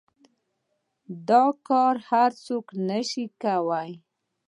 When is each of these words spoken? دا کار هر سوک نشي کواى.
دا 1.29 1.43
کار 1.67 1.95
هر 2.09 2.31
سوک 2.45 2.67
نشي 2.89 3.25
کواى. 3.41 3.91